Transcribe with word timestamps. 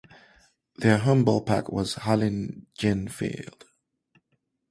Their 0.77 0.97
home 0.97 1.23
ballpark 1.23 1.71
was 1.71 1.93
Harlingen 1.93 3.07
Field. 3.07 3.65